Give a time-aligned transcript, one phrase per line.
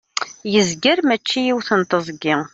[0.53, 2.35] yezger mačči yiwet teẓgi